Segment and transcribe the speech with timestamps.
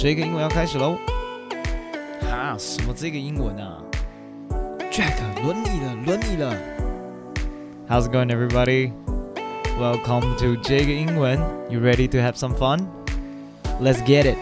[0.00, 0.96] 这个英文要开始喽！
[2.22, 3.82] 哈，什么这个英文啊？
[4.90, 6.54] Jack，轮你了，轮你了。
[7.88, 8.92] How's it going, everybody?
[9.78, 11.38] Welcome to 这个英文。
[11.68, 12.86] You ready to have some fun?
[13.80, 14.36] Let's get it.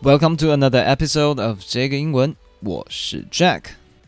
[0.00, 2.36] Welcome to another episode of 这个英文。
[2.65, 3.63] 我是 Jack，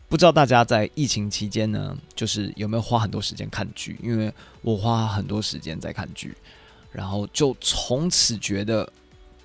[0.08, 3.98] 不知道大家在疫情期间呢，就是有没有花很多时间看剧？
[4.02, 6.34] 因为我花很多时间在看剧，
[6.90, 8.90] 然后就从此觉得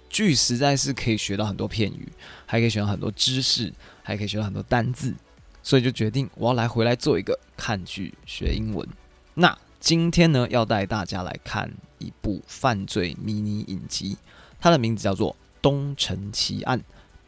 [0.10, 2.08] 剧实在是可以学到很多片语，
[2.46, 5.14] 还可以学到很多知识，还可以学到很多单字，
[5.62, 8.88] 所以就决定我要来回来做一个看剧学英文。
[9.34, 14.18] 那今天呢，要带大家来看一部犯罪迷你影集，
[14.58, 16.82] 它的名字叫做《东城奇案》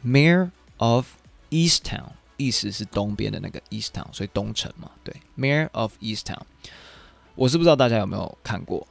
[0.08, 0.48] Mayor
[0.78, 1.06] of
[1.54, 2.02] Easttown，
[2.36, 6.40] 意思是东边的那个 Easttown，所以东城嘛，对，Mayor of Easttown。
[7.36, 8.84] 我是不知道大家有没有看过，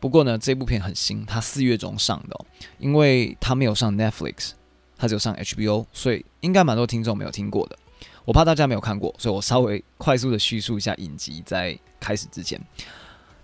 [0.00, 2.46] 不过呢，这部片很新，它四月中上的哦，
[2.78, 4.52] 因为它没有上 Netflix，
[4.96, 7.78] 它只有上 HBO，所以应该蛮多听众没有听过的。
[8.24, 12.58] 我怕大家没有看过，所以我稍微快速的叙述一下影集，在开始之前，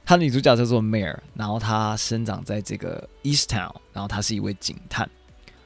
[0.02, 5.08] 它的女主角叫做 Mayor，然后她生长在这个 Easttown，然后她是一位警探。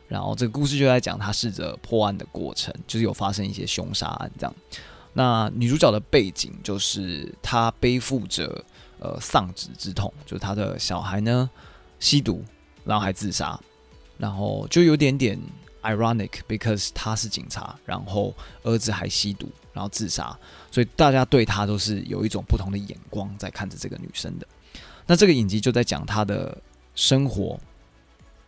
[0.09, 4.55] 然后这个故事就在讲他试着破案的过程，就是有发生一些凶杀案这样。
[5.13, 8.65] 那女主角的背景就是她背负着
[9.01, 11.49] 呃丧子之痛，就是她的小孩呢
[11.99, 12.45] 吸毒，
[12.85, 13.59] 然后还自杀，
[14.19, 15.41] 然后就有点点
[15.83, 20.39] ironic，because 她是警察，然后儿子还吸毒，然后自杀，
[20.71, 24.47] 所以大家对她都是有一种不同的眼光在看着这个女生的。
[25.07, 26.57] 那这个影集就在讲她的
[26.95, 27.59] 生活。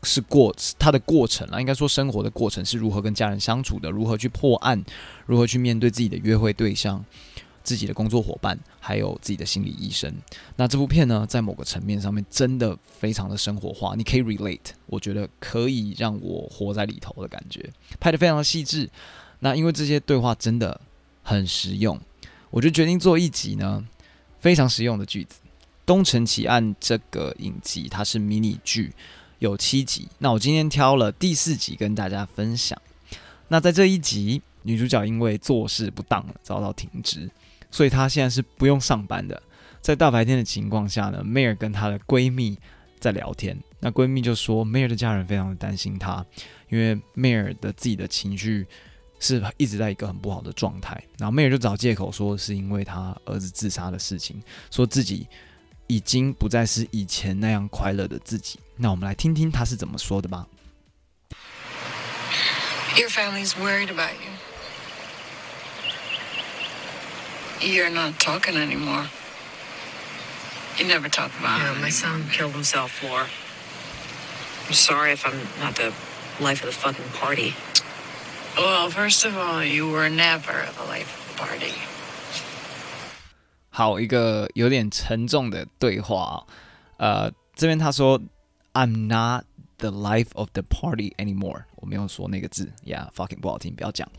[0.09, 4.83] 是过他的过程啊，应该说生活的过程是如何跟家人相处的，如何去破案，
[5.27, 7.05] 如何去面对自己的约会对象、
[7.63, 10.11] 自己的工作伙伴，还有自己的心理医生。
[10.57, 17.71] 那这部片呢，在某个层面上面真的非常的生活化，你可以 relate，我觉得可以让我活在里头的感觉，
[18.01, 18.89] 拍得非常的细致。
[19.41, 20.81] 那因为这些对话真的
[21.23, 22.01] 很实用，
[22.51, 23.87] 我就决定做一集呢
[24.41, 25.41] 非常实用的句子。
[25.85, 28.93] 《东城奇案》这个影集它是迷你剧。
[29.39, 32.81] 有七集，那我今天挑了第四集跟大家分享。
[33.49, 37.31] 那在这一集，女主角因为做事不当遭到停职，
[37.71, 39.41] 所以她现在是不用上班的。
[39.81, 42.59] 在大白天的情况下呢梅尔跟她的闺蜜
[42.99, 43.57] 在聊天。
[43.81, 46.25] 那闺蜜就说梅尔的家人非常的担心她，
[46.69, 48.67] 因为梅尔的自己的情绪
[49.21, 51.01] 是一直在一个很不好的状态。
[51.17, 55.29] 然后梅尔就找借口说是因为她儿子自杀的事情，说自己。
[55.89, 58.61] 已经不再是以前那样快乐的自己。
[58.77, 60.47] 那我们来听听他是怎么说的吧。
[62.97, 64.33] Your family's worried about you.
[67.61, 69.09] You're not talking anymore.
[70.79, 71.65] You never talk about it.
[71.65, 73.27] Yeah, my son killed himself, Laura.
[74.67, 75.93] I'm sorry if I'm not the
[76.41, 77.55] life of the fucking party.
[78.57, 81.75] Well, first of all, you were never the life of the party.
[83.79, 86.45] 好，一个有点沉重的对话
[86.97, 88.21] 啊，呃，这边他说
[88.73, 89.45] ，I'm not
[89.77, 91.63] the life of the party anymore。
[91.77, 94.11] 我没有说那个字，Yeah，fucking 不好听，不要讲。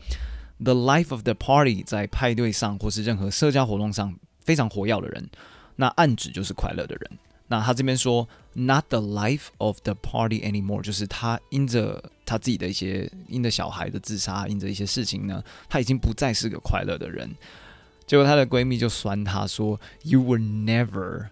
[0.64, 4.16] The life of the party 在派对上或是任何社交活动上
[4.46, 5.28] 非常活跃的人，
[5.76, 7.10] 那暗指就是快乐的人。
[7.46, 17.28] 那他这边说，not the life of the party anymore，就是他因着他自己的一些，因着小孩的自杀，因着一些事情呢，他已经不再是个快乐的人。
[18.10, 21.28] 结果她的闺蜜就酸她说：“You were never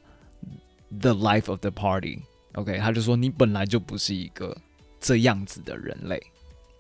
[0.97, 2.21] the life of the party。”
[2.55, 4.57] OK，她就说你本来就不是一个
[5.01, 6.23] 这样子的人类。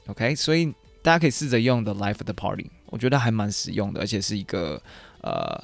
[0.06, 0.72] OK，所以
[1.03, 4.81] 大家可以试着用 the life of the party，我觉得还蛮实用的，而且是一个
[5.22, 5.60] 呃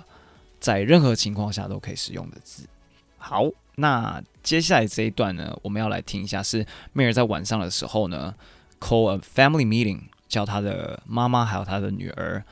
[0.58, 2.66] 在任何情况下都可以使用的字。
[3.16, 8.34] 好，那接下来这一段呢，我们要来听一下，是 Mare 在晚上的时候呢
[8.80, 12.44] ，call a family meeting，叫她的妈妈还有她的女儿。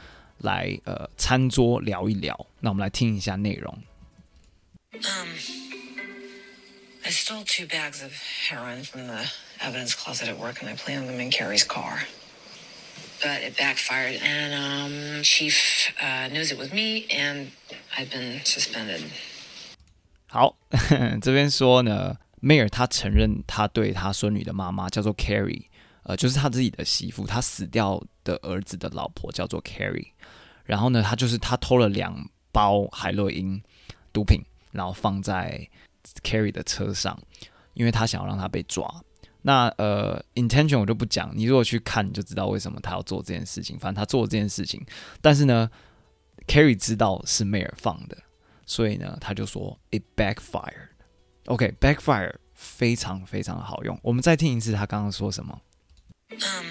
[0.42, 2.46] 来呃，餐桌聊一聊。
[2.60, 3.82] 那我们来听一下内容。
[4.92, 5.28] Um,
[7.04, 8.12] I stole two bags of
[8.48, 9.24] heroin from the
[9.58, 12.06] evidence closet at work, and I planted them in Carrie's car.
[13.20, 17.52] But it backfired, and um, Chief uh, knows it was me, and
[17.96, 19.00] I've been suspended.
[20.28, 20.56] 好，
[21.20, 25.66] 这边说呢，Mare 他承认他对他孙女的妈妈叫做 Carrie，
[26.04, 30.08] 呃，就是他自己的媳妇，他死掉的儿子的老婆叫做 Carrie。
[30.64, 33.60] 然后呢，他就是他偷了两包海洛因
[34.12, 34.40] 毒品，
[34.70, 35.68] 然后放在
[36.22, 37.20] Carrie 的车上，
[37.74, 39.02] 因为他想要让他被抓。
[39.42, 43.76] 那呃，intention 我就不讲，你如果去看，你就知道为什么他要做这件事情。
[43.78, 44.80] 反正他做这件事情，
[45.20, 45.68] 但是呢
[46.46, 48.16] ，Carrie 知道是 Mayor 放的，
[48.66, 50.90] 所以呢，他就说 it backfired。
[51.46, 53.98] OK，backfire 非常非常好用。
[54.02, 55.60] 我们再听一次他刚刚说什么。
[56.31, 56.67] Um,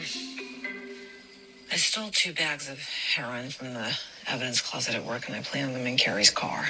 [1.73, 2.79] I stole two bags of
[3.15, 6.67] heroin from the evidence closet at work, and I planted them in Carrie's car.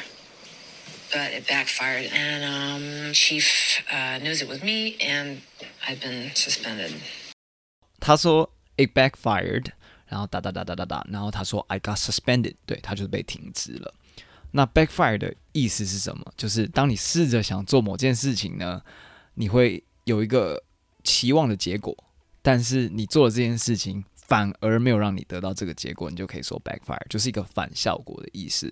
[1.13, 5.43] But it backfired, and um, Chief uh, knows it was me, and
[5.87, 6.93] I've been suspended.
[8.01, 9.73] 他说 it backfired，
[10.07, 13.95] 然后哒哒哒哒哒哒，然后他说 I got suspended，对，他就是被停职了。
[14.53, 16.33] 那 backfire 的意思是什么？
[16.37, 18.83] 就是当你试着想做某件事情呢，
[19.35, 20.65] 你会有一个
[21.05, 21.97] 期望的结果，
[22.42, 28.72] 但是你做了这件事情反而没有让你得到这个结果，你就可以说 backfire，就是一个反效果的意思。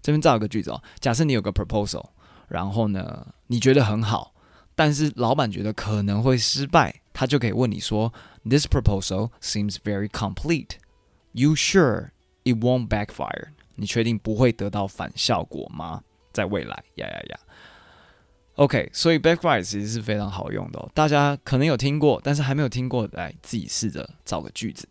[0.00, 2.04] 这边造一个句子哦，假设你有个 proposal，
[2.48, 4.34] 然后呢，你觉得很好，
[4.74, 8.12] 但是老板觉得可能会失败，他就可以问你说
[8.44, 10.76] ：“This proposal seems very complete.
[11.32, 12.10] You sure
[12.44, 16.02] it won't backfire？” 你确定不会得到反效果吗？
[16.32, 17.38] 在未来，呀呀呀。
[18.56, 24.86] OK，所以 backfire 其实是非常好用的哦，大家可能有听过，但是还没有听过，来自己试着造个句子。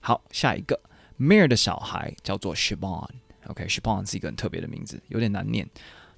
[0.00, 0.78] 好，下一个
[1.18, 3.08] ，Mayor 的小孩叫做 Siobhan。
[3.46, 5.68] OK，Siobhan、是一个很特别的名字，有点难念。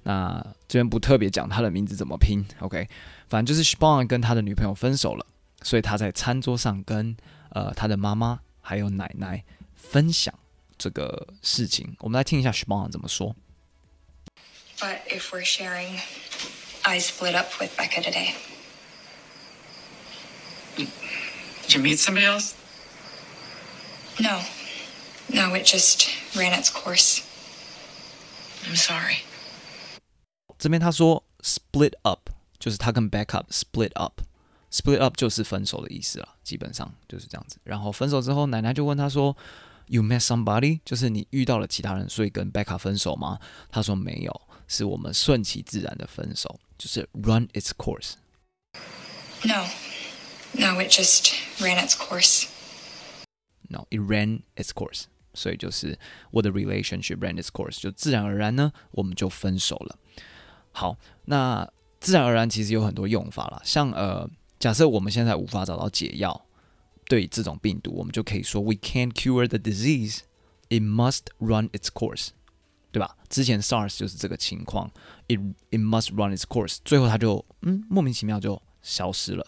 [0.01, 2.43] 那这边不特别讲他的名字怎么拼。
[2.59, 2.87] OK，
[3.29, 5.25] 反正就是 Siobhan 跟他的女朋友分手了，
[5.61, 7.15] 所以他在餐桌上跟
[7.49, 9.43] 呃他的妈妈还有奶奶
[9.75, 10.33] 分享
[10.77, 11.95] 这个事情。
[11.99, 13.35] 我们来听一下 Siobhan 怎么说。
[14.79, 15.99] But if we're sharing,
[16.84, 18.34] I split up with Becca today.
[20.76, 22.54] Did you meet somebody else?
[24.18, 24.40] No.
[25.30, 27.22] No, it just ran its course.
[28.66, 29.18] I'm sorry.
[30.58, 37.58] 这边他说 split up 就是他跟 back up split up，split up 就是分手的意思了，基本上就是这样子。
[37.64, 39.36] 然后分手之后，奶奶就问他说：“
[39.86, 43.38] You met somebody？” 就是你遇到了其他人，所以跟 back up 分手吗？
[43.70, 44.40] 他说没有，
[44.72, 49.66] 是我们顺其自然的分手，就是 run its course。No,
[50.52, 52.46] no, it just ran its course.
[53.68, 55.04] No, it ran its course.
[55.34, 55.98] 所以就是
[56.30, 59.98] 我的 relationship ran its course，就自然而然呢，我们就分手了。
[60.72, 60.96] 好，
[61.26, 64.28] 那自然而然其实有很多用法啦，像呃，
[64.58, 66.46] 假设我们现在无法找到解药
[67.04, 70.20] 对这种病毒，我们就可以说 We can't cure the disease,
[70.68, 72.28] it must run its course，
[72.93, 73.13] 对吧？
[73.27, 74.89] 之前 SARS 就是这个情况
[75.27, 75.37] ，it
[75.71, 79.45] it must run its course，最后它就嗯莫名其妙就消失了。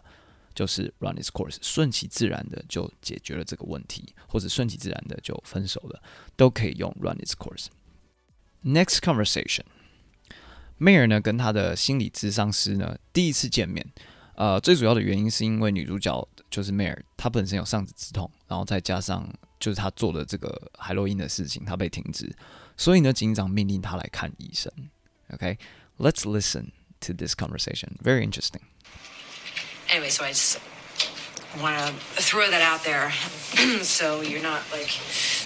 [0.55, 6.01] 就是 run its course，顺其自然的就解决了这个问题，或者顺其自然的就分手了，
[6.37, 7.65] 都可以用 run its course。
[8.63, 9.63] Next conversation，
[10.77, 13.85] 梅尔呢跟他的心理咨商师呢第一次见面，
[14.35, 19.29] 呃，最主要的原因是因为女主角就是梅尔她本身有丧子之痛，然后再加上
[19.65, 22.31] 就是他做的这个海洛因的事情，他被停职，
[22.77, 24.71] 所以呢警长命令他来看医生。
[25.33, 26.39] OK，let's、okay?
[26.39, 26.65] listen
[26.99, 28.61] to this conversation，very interesting。
[29.89, 30.59] Anyway, so I just
[31.59, 33.09] want to throw that out there
[33.83, 34.91] so you're not like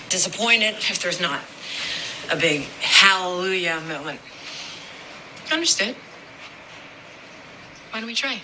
[0.09, 1.39] disappointed if there's not
[2.29, 4.19] a big hallelujah moment.
[5.49, 5.95] Understood.
[7.93, 8.39] Why don't we try?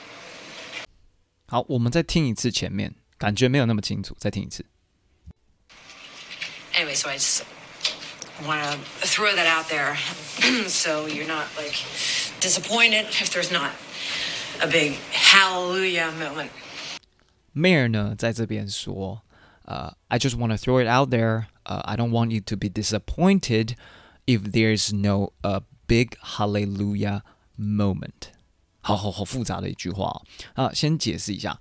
[1.47, 4.65] 好，我们再听一次前面，感觉没有那么清楚，再听一次。
[6.94, 7.44] Anyway, so I just
[8.46, 9.96] want to throw that out there
[10.68, 11.74] so you're not like
[12.40, 13.72] disappointed if there's not
[14.62, 16.50] A big hallelujah moment.
[17.54, 19.22] Mayor 呢，在这边说，
[19.64, 21.46] 呃、uh,，I just want to throw it out there.
[21.64, 23.74] Uh, I don't want you to be disappointed
[24.26, 27.22] if there's no a big hallelujah
[27.58, 28.32] moment.
[28.82, 30.20] 好好好复杂的一句话
[30.54, 30.70] 啊！
[30.74, 31.58] 先解释一下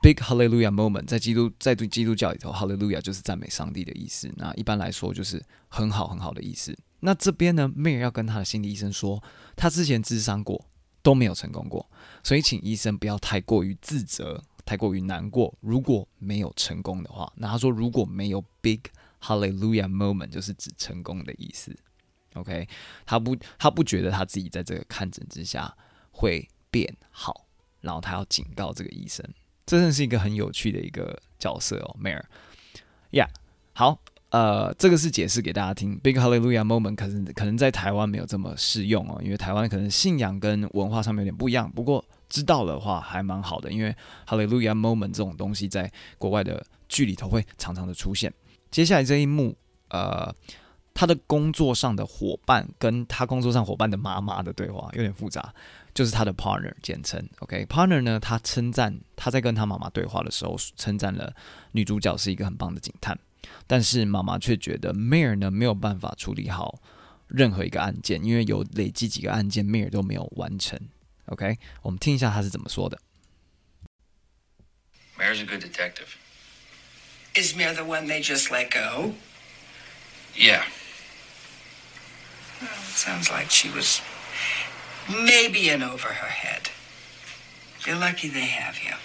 [0.00, 4.32] ，big hallelujah moment 在基督在对基督教里头，hallelujah 就是赞美上帝的意思。
[4.36, 6.76] 那一般来说就是很好很好的意思。
[7.00, 9.22] 那这边呢，Mayor 要跟他的心理医生说，
[9.56, 10.64] 他之前咨商过。
[11.00, 11.88] 都没有成功过，
[12.22, 15.56] 所以请医生不要太过于自责，太过于难过。
[15.60, 18.80] 如果没有成功的话，那他说如果没有 big
[19.22, 21.74] hallelujah moment，就是指成功的意思。
[22.34, 22.68] OK，
[23.06, 25.74] 他不他不觉得他自己在这个看诊之下
[26.10, 27.46] 会变好，
[27.80, 29.24] 然后他要警告这个医生，
[29.68, 32.22] 这真的是一个很有趣的一个角色哦，Mayor。
[33.72, 34.00] 好。
[34.30, 41.72] 呃，这个是解释给大家听，Big Hallelujah Moment 可是可能在台湾没有这么适用哦，因为台湾可能信仰跟文化上面有点不一样。
[41.72, 43.96] 不过知道的话还蛮好的，因为
[44.26, 48.30] Hallelujah Moment 这种东西在国外的剧里头会常常的出现。
[48.70, 49.56] 接下来这一幕，
[49.88, 50.30] 呃，
[50.92, 55.54] 他的工作上的伙伴跟他工作上伙伴的妈妈的对话有点复杂，
[55.98, 57.28] 就是他的 partner 简称。
[57.40, 58.02] OK，partner、okay?
[58.02, 61.34] 呢，他称赞他在跟他妈妈对话的时候，称赞了
[61.72, 63.18] 女主角是一个很棒的警探，
[63.66, 66.80] 但是妈妈却觉得 Mare 呢没有办法处理好
[67.26, 70.78] 任何一个案件，因为有累积几个案件 Mare 都没有完成。
[71.24, 72.96] OK，我们听一下他是怎么说的。
[75.18, 76.14] Mare's a good detective.
[77.34, 79.14] Is Mare the one they just let go?
[80.36, 80.62] Yeah.
[82.60, 84.00] Well, sounds like she was
[85.07, 86.69] maybe in over her head.
[87.85, 88.95] You're lucky they have you.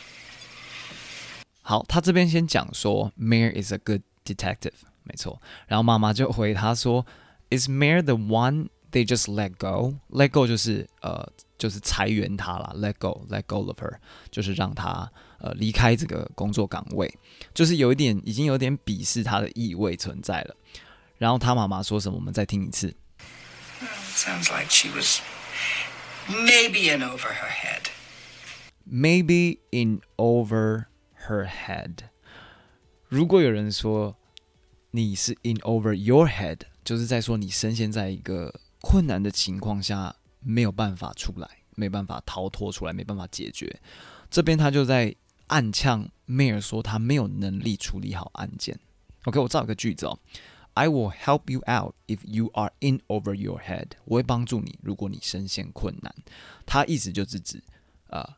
[1.63, 4.73] 好，他这边先讲说，Mare is a good detective，
[5.03, 5.41] 没错。
[5.67, 7.05] 然后妈妈就回他说，
[7.51, 13.97] Is Mare the one they just let go？Let go 就是呃，就是裁员他啦，let go，let go of her，
[14.31, 15.11] 就是让他
[15.41, 17.13] 呃离开这个工作岗位，
[17.53, 20.57] 就是有一点已经有点鄙视他的意味存在了。
[21.19, 22.17] 然后他妈妈说什么？
[22.17, 22.95] 我们再听一次。
[24.15, 25.21] Sounds like she was
[26.30, 27.90] maybe in over her head.
[28.86, 30.86] Maybe in over
[31.28, 32.10] her head.
[33.08, 34.18] 如果有人说
[34.92, 43.80] 你是 in over your head，就是在说你深陷在一个困难的情况下，没有办法出来，没办法逃脱出来，没办法解决。
[44.30, 45.16] 这边他就在
[45.48, 48.80] 暗呛 Mare 说他没有能力处理好案件。
[49.26, 50.20] OK，我造一个句子哦。
[50.76, 53.90] I will help you out if you are in over your head。
[54.06, 56.14] 我会帮助你，如果你深陷困难。
[56.66, 57.64] 他意思就是指，
[58.08, 58.38] 呃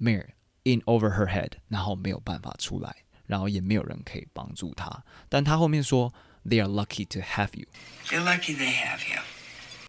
[0.00, 0.30] ，Mare
[0.64, 5.04] in over her head，然后没有办法出来，然后也没有人可以帮助他。
[5.28, 6.12] 但他后面说
[6.44, 7.66] ，They are lucky to have you。
[8.06, 9.22] They're lucky they have you。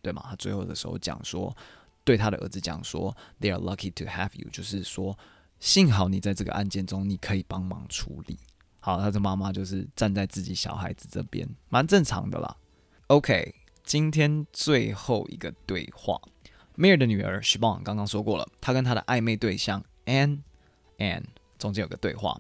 [0.01, 0.27] 对吗？
[0.29, 1.55] 他最后的时候讲说，
[2.03, 5.17] 对他的儿子讲说，They are lucky to have you，就是说，
[5.59, 8.37] 幸好你在这个案件中，你可以帮忙处理。
[8.79, 12.55] 好，他的妈妈就是站在自己小孩子这边，蛮正常的啦。
[13.07, 16.19] OK，今天最后一个对话
[16.77, 20.39] ，Mare 的女儿 Siobhan 刚刚说过了，她跟她的暧昧对象 Anne
[20.97, 21.25] Anne
[21.57, 22.39] 中间有个对话。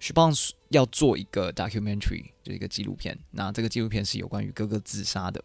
[0.00, 3.18] Siobhan 要做一个 documentary，就一个纪录片。
[3.30, 5.42] 那这个纪录片是有关于哥哥自杀的。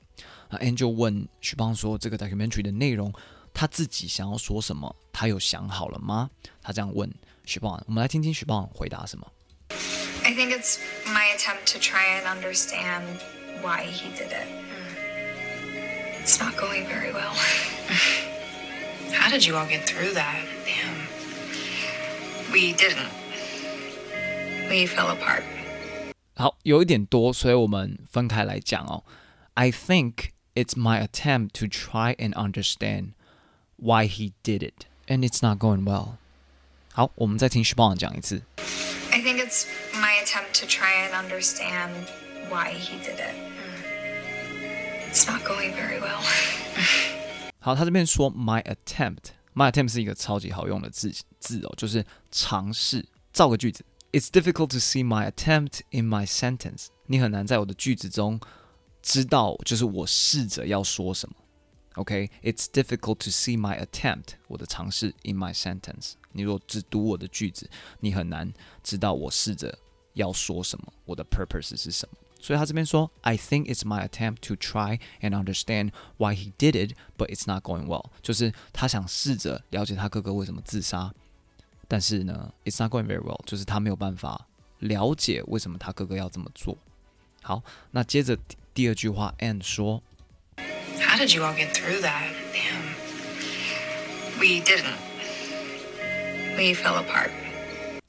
[0.49, 3.13] 那 Anne 就问 Siobhan 说：“这个 documentary 的内容，
[3.53, 4.93] 他自己想要说什么？
[5.13, 6.29] 他有想好了吗？”
[6.61, 7.09] 他这样问
[7.45, 9.25] Siobhan，我们来听听 Siobhan 回答什么。
[10.28, 13.20] I think it's my attempt to try and understand
[13.62, 14.48] why he did it.
[16.20, 17.34] It's not going very well.
[19.12, 20.44] How did you all get through that?
[20.64, 21.06] Damn.
[22.52, 23.10] We didn't.
[24.68, 25.42] We fell apart.
[26.36, 29.04] 好，有一点多，所以我们分开来讲哦。
[29.54, 33.12] I think it's my attempt to try and understand
[33.76, 36.16] why he did it, and it's not going well.
[36.92, 38.42] 好，我们再听 Siobhan 讲一次。
[39.11, 39.65] I think it's
[39.99, 41.91] my attempt to try and understand
[42.49, 43.35] why he did it.
[45.09, 46.21] It's not going very well.
[47.59, 53.05] 好，他这边说 my attempt，my attempt 是一个超级好用的字字哦，就是尝试。
[53.33, 56.87] 造个句子，It's difficult to see my attempt in my sentence。
[57.07, 58.39] 你很难在我的句子中
[59.01, 61.35] 知道，就是我试着要说什么。
[61.94, 66.14] OK，It's difficult to see my attempt，我的尝试 in my sentence。
[66.32, 67.70] 你如果只读我的句子，
[68.00, 69.78] 你很难知道我试着
[70.14, 72.18] 要说什么，我的 purpose 是什么。
[72.40, 77.62] 所以他这边说，I think it's my attempt to try and understand why he did it, but it's not
[77.64, 78.10] going well。
[78.20, 81.14] 就是他想试着了解他哥哥为什么自杀，
[81.88, 84.46] 但是呢，it's not going very well，就是他没有办法
[84.80, 86.76] 了解为什么他哥哥要这么做。
[87.40, 88.36] 好，那接着
[88.74, 90.02] 第二句话，Anne 说
[91.08, 92.32] ，How did you all get through that?
[92.52, 92.94] Damn.
[94.40, 94.98] We didn't.
[96.56, 97.30] We fell apart.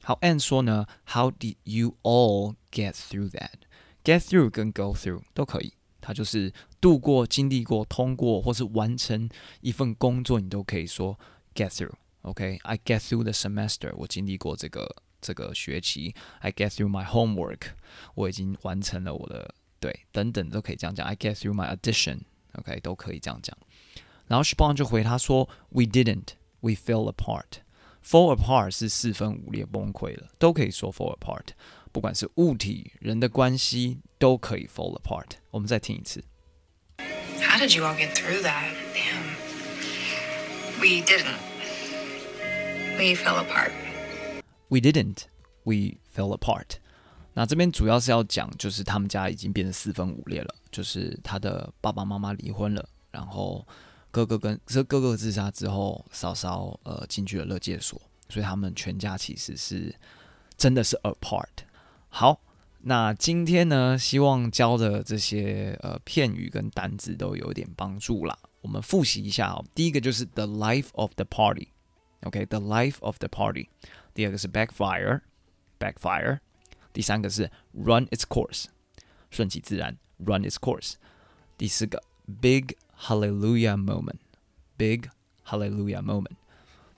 [0.03, 3.65] 好，Anne 说呢，How did you all get through that?
[4.03, 9.27] Get through 跟 go through 都可以，它就是度过、经历过、通过，或是完成
[9.61, 11.19] 一份工作，你都可以说
[11.55, 16.13] get through。OK，I get through the semester，我经历过这个这个学期。
[16.39, 17.69] I get through my homework，
[18.13, 21.05] 我已经完成了我的对，等等都可以这样讲。
[21.07, 21.75] I get through my
[22.53, 23.57] audition，OK，都可以这样讲。
[24.27, 31.49] 然后 Siobhan 就回他说，We didn't，we fell apart。Fall apart 是四分五裂、崩溃了，都可以说 fall apart。
[31.91, 35.37] 不管是物体、人的关系，都可以 fall apart。
[35.49, 36.23] 我们再听一次。
[37.41, 38.73] How did you all get through that?
[38.93, 39.23] Damn.
[40.79, 41.37] We didn't.
[42.97, 43.71] We fell apart.
[44.69, 45.23] We didn't.
[45.63, 46.79] We fell apart.
[47.34, 53.66] 那这边主要是要讲，就是他们家已经变成四分五裂了，就是他的爸爸妈妈离婚了，然后。
[54.12, 57.96] 哥哥跟这哥哥自杀之后，嫂嫂呃进去了勒戒所，
[58.28, 59.94] 所以他们全家其实是
[60.56, 61.46] 真的是 apart。
[62.08, 62.40] 好，
[62.80, 68.36] 那今天呢，希望教的这些呃片语跟单字都有点帮助啦。
[68.62, 69.64] 我们复习一下哦。
[69.76, 73.68] 第一个就是 the life of the party，OK，the life of the party。
[74.12, 76.40] 第二个是 backfire，backfire。
[76.93, 78.65] 第三个是 run its course，
[79.29, 80.93] 顺其自然，run its course。
[81.57, 82.03] 第四个
[82.41, 85.09] big hallelujah moment，big
[85.45, 86.35] hallelujah moment。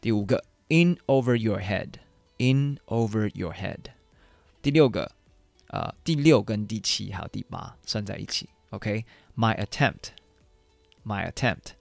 [0.01, 3.91] 第五个 in over your head，in over your head。
[4.62, 5.12] 第六个。
[5.70, 11.72] 呃，第六跟第七还有第八算在一起，OK？My attempt，my attempt，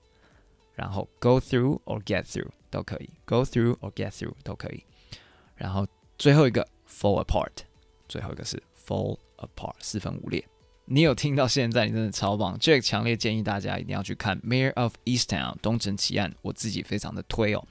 [0.75, 4.83] 然后 go through or get through 都可以，go through or get through 都可以。
[5.55, 5.87] 然后
[6.19, 7.59] 最后一个 fall apart，
[8.12, 10.46] 最后一个是 fall apart，四分五裂。
[10.84, 17.66] 你有听到现在，你真的超棒！Jack 强烈建议大家一定要去看《Mayor of Easttown》东城奇案，我自己非常的推哦。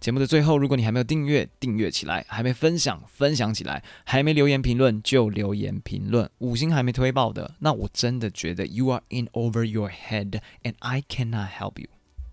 [0.00, 6.30] 节目的最后，如果你还没有订阅，订阅起来；还没分享，分享起来；还没留言评论，就留言评论。
[6.38, 11.90] 五星还没推爆的，那我真的觉得 you are in over your head and I cannot help you。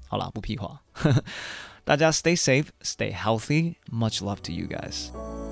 [0.08, 0.82] 好啦，不屁话，
[1.84, 3.76] 大家 stay safe, stay healthy.
[3.92, 5.51] Much love to you guys.